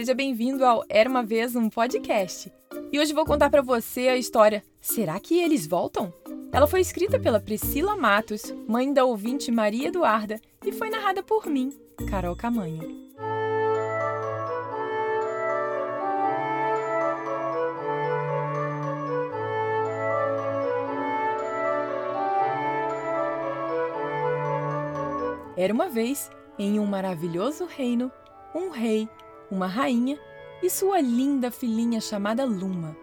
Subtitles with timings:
[0.00, 2.50] seja bem-vindo ao Era uma vez um podcast.
[2.90, 6.10] E hoje vou contar para você a história Será que eles voltam?
[6.50, 11.44] Ela foi escrita pela Priscila Matos, mãe da ouvinte Maria Eduarda, e foi narrada por
[11.48, 11.70] mim,
[12.08, 13.10] Carol Camanho.
[25.58, 28.10] Era uma vez, em um maravilhoso reino,
[28.54, 29.06] um rei,
[29.50, 30.18] uma rainha
[30.62, 32.96] e sua linda filhinha chamada Luma.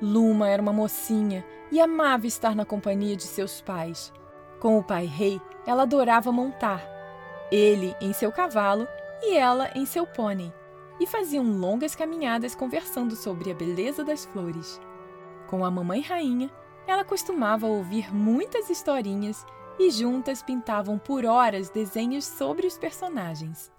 [0.00, 4.12] Luma era uma mocinha e amava estar na companhia de seus pais.
[4.60, 6.82] Com o pai rei, ela adorava montar.
[7.50, 8.86] Ele em seu cavalo
[9.22, 10.52] e ela em seu pônei.
[11.00, 14.80] E faziam longas caminhadas conversando sobre a beleza das flores.
[15.48, 16.50] Com a mamãe rainha,
[16.86, 19.44] ela costumava ouvir muitas historinhas
[19.78, 23.70] e juntas pintavam por horas desenhos sobre os personagens.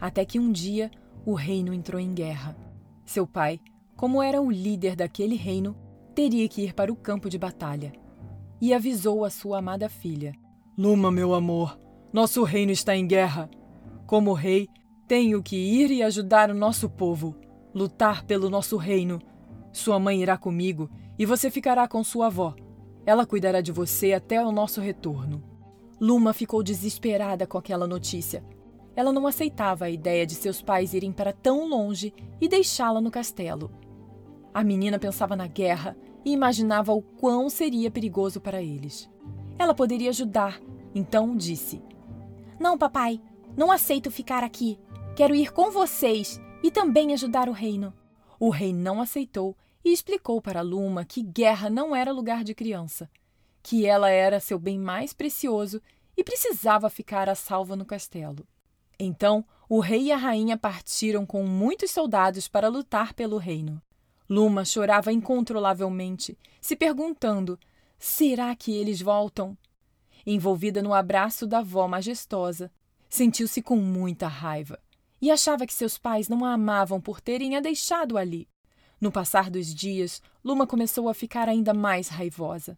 [0.00, 0.90] Até que um dia
[1.24, 2.56] o reino entrou em guerra.
[3.04, 3.60] Seu pai,
[3.96, 5.76] como era o líder daquele reino,
[6.14, 7.92] teria que ir para o campo de batalha.
[8.60, 10.34] E avisou a sua amada filha:
[10.76, 11.78] Luma, meu amor,
[12.12, 13.50] nosso reino está em guerra.
[14.06, 14.68] Como rei,
[15.08, 17.34] tenho que ir e ajudar o nosso povo,
[17.74, 19.20] lutar pelo nosso reino.
[19.72, 22.54] Sua mãe irá comigo e você ficará com sua avó.
[23.06, 25.42] Ela cuidará de você até o nosso retorno.
[26.00, 28.42] Luma ficou desesperada com aquela notícia.
[28.96, 33.10] Ela não aceitava a ideia de seus pais irem para tão longe e deixá-la no
[33.10, 33.70] castelo.
[34.52, 39.10] A menina pensava na guerra e imaginava o quão seria perigoso para eles.
[39.58, 40.60] Ela poderia ajudar,
[40.94, 41.82] então disse:
[42.58, 43.20] Não, papai,
[43.56, 44.78] não aceito ficar aqui.
[45.16, 47.92] Quero ir com vocês e também ajudar o reino.
[48.38, 53.10] O rei não aceitou e explicou para Luma que guerra não era lugar de criança,
[53.62, 55.80] que ela era seu bem mais precioso
[56.16, 58.46] e precisava ficar a salvo no castelo.
[58.98, 63.82] Então, o rei e a rainha partiram com muitos soldados para lutar pelo reino.
[64.28, 67.58] Luma chorava incontrolavelmente, se perguntando:
[67.98, 69.56] será que eles voltam?
[70.26, 72.70] Envolvida no abraço da avó majestosa,
[73.08, 74.78] sentiu-se com muita raiva
[75.20, 78.46] e achava que seus pais não a amavam por terem a deixado ali.
[79.00, 82.76] No passar dos dias, Luma começou a ficar ainda mais raivosa.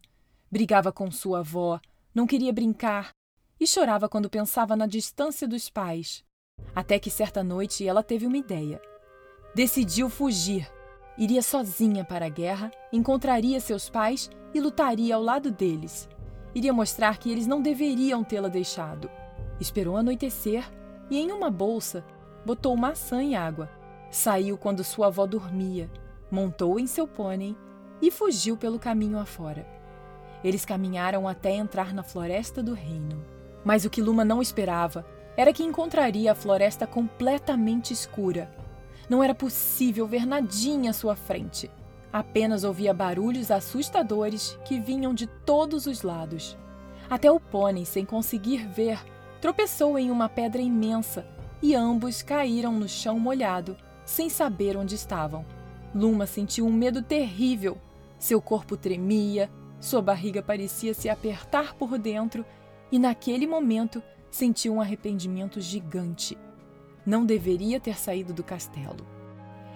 [0.49, 1.79] Brigava com sua avó,
[2.13, 3.11] não queria brincar
[3.59, 6.23] e chorava quando pensava na distância dos pais.
[6.75, 8.81] Até que certa noite ela teve uma ideia.
[9.53, 10.69] Decidiu fugir.
[11.17, 16.07] Iria sozinha para a guerra, encontraria seus pais e lutaria ao lado deles.
[16.53, 19.09] Iria mostrar que eles não deveriam tê-la deixado.
[19.59, 20.71] Esperou anoitecer
[21.09, 22.05] e, em uma bolsa,
[22.45, 23.69] botou maçã e água.
[24.11, 25.89] Saiu quando sua avó dormia
[26.29, 27.55] montou em seu pônei
[28.01, 29.65] e fugiu pelo caminho afora.
[30.43, 33.25] Eles caminharam até entrar na floresta do reino.
[33.67, 35.05] Mas o que Luma não esperava
[35.35, 38.49] era que encontraria a floresta completamente escura.
[39.09, 41.69] Não era possível ver nadinha à sua frente.
[42.11, 46.57] Apenas ouvia barulhos assustadores que vinham de todos os lados.
[47.09, 49.03] Até o pônei, sem conseguir ver,
[49.41, 51.27] tropeçou em uma pedra imensa
[51.61, 55.45] e ambos caíram no chão molhado, sem saber onde estavam.
[55.93, 57.77] Luma sentiu um medo terrível.
[58.17, 62.45] Seu corpo tremia, sua barriga parecia se apertar por dentro
[62.91, 66.37] e, naquele momento, sentiu um arrependimento gigante.
[67.05, 69.05] Não deveria ter saído do castelo.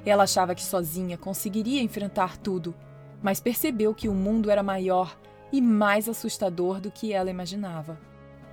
[0.05, 2.73] Ela achava que sozinha conseguiria enfrentar tudo,
[3.21, 5.17] mas percebeu que o mundo era maior
[5.51, 7.99] e mais assustador do que ela imaginava.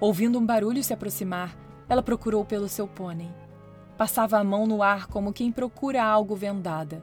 [0.00, 1.56] Ouvindo um barulho se aproximar,
[1.88, 3.30] ela procurou pelo seu pônei.
[3.96, 7.02] Passava a mão no ar como quem procura algo vendada.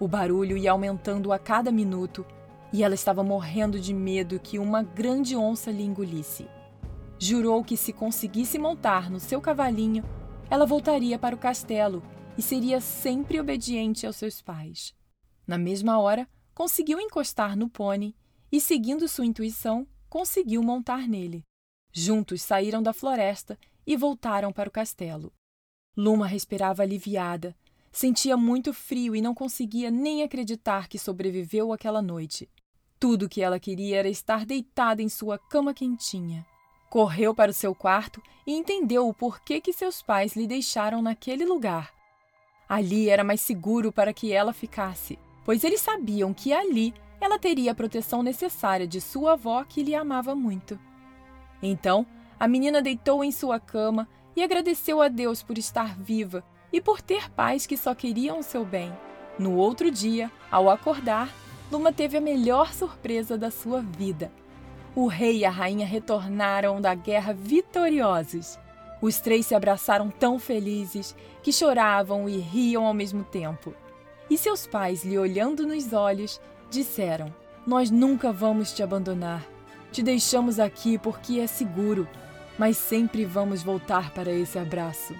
[0.00, 2.24] O barulho ia aumentando a cada minuto
[2.72, 6.48] e ela estava morrendo de medo que uma grande onça lhe engolisse.
[7.18, 10.04] Jurou que se conseguisse montar no seu cavalinho,
[10.50, 12.02] ela voltaria para o castelo
[12.36, 14.94] e seria sempre obediente aos seus pais.
[15.46, 18.14] Na mesma hora, conseguiu encostar no pônei
[18.50, 21.44] e, seguindo sua intuição, conseguiu montar nele.
[21.92, 25.32] Juntos saíram da floresta e voltaram para o castelo.
[25.96, 27.56] Luma respirava aliviada,
[27.90, 32.48] Sentia muito frio e não conseguia nem acreditar que sobreviveu aquela noite.
[32.98, 36.46] Tudo o que ela queria era estar deitada em sua cama quentinha.
[36.88, 41.44] Correu para o seu quarto e entendeu o porquê que seus pais lhe deixaram naquele
[41.44, 41.92] lugar.
[42.68, 47.72] Ali era mais seguro para que ela ficasse, pois eles sabiam que ali ela teria
[47.72, 50.78] a proteção necessária de sua avó que lhe amava muito.
[51.62, 52.06] Então,
[52.38, 57.00] a menina deitou em sua cama e agradeceu a Deus por estar viva e por
[57.00, 58.92] ter pais que só queriam o seu bem.
[59.38, 61.32] No outro dia, ao acordar,
[61.70, 64.32] Luma teve a melhor surpresa da sua vida.
[64.98, 68.58] O rei e a rainha retornaram da guerra vitoriosos.
[69.00, 73.72] Os três se abraçaram tão felizes que choravam e riam ao mesmo tempo.
[74.28, 77.32] E seus pais, lhe olhando nos olhos, disseram:
[77.64, 79.46] Nós nunca vamos te abandonar.
[79.92, 82.08] Te deixamos aqui porque é seguro,
[82.58, 85.14] mas sempre vamos voltar para esse abraço.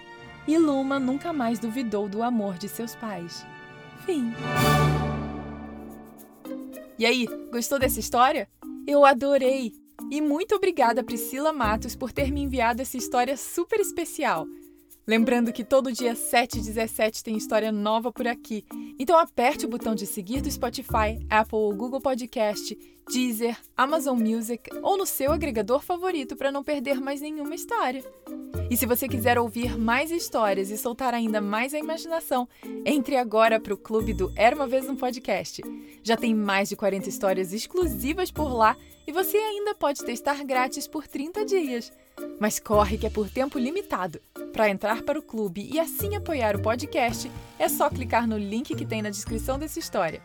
[0.44, 3.46] E Luma nunca mais duvidou do amor de seus pais.
[4.04, 4.34] Fim.
[6.98, 8.48] E aí, gostou dessa história?
[8.90, 9.74] Eu adorei!
[10.10, 14.46] E muito obrigada, Priscila Matos, por ter me enviado essa história super especial.
[15.08, 18.62] Lembrando que todo dia 7 e 17 tem história nova por aqui.
[18.98, 22.78] Então aperte o botão de seguir do Spotify, Apple ou Google Podcast,
[23.10, 28.04] Deezer, Amazon Music ou no seu agregador favorito para não perder mais nenhuma história.
[28.70, 32.46] E se você quiser ouvir mais histórias e soltar ainda mais a imaginação,
[32.84, 35.62] entre agora para o clube do Era uma vez um podcast.
[36.02, 38.76] Já tem mais de 40 histórias exclusivas por lá
[39.06, 41.90] e você ainda pode testar grátis por 30 dias.
[42.40, 44.20] Mas corre que é por tempo limitado.
[44.52, 48.74] Para entrar para o clube e assim apoiar o podcast, é só clicar no link
[48.74, 50.22] que tem na descrição dessa história.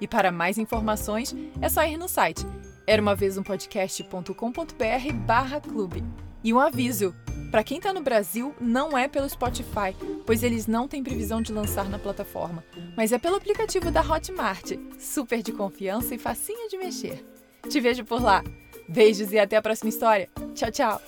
[0.00, 2.44] E para mais informações, é só ir no site
[2.86, 6.04] era uma vez um podcast.com.br barra clube.
[6.44, 7.14] E um aviso,
[7.50, 11.52] para quem está no Brasil, não é pelo Spotify, pois eles não têm previsão de
[11.52, 12.62] lançar na plataforma,
[12.96, 17.24] mas é pelo aplicativo da Hotmart, super de confiança e facinho de mexer.
[17.68, 18.44] Te vejo por lá.
[18.88, 20.28] Beijos e até a próxima história.
[20.56, 20.98] 悄悄